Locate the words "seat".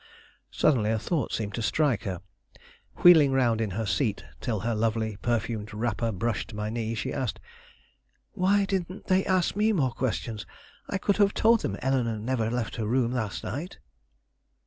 3.85-4.25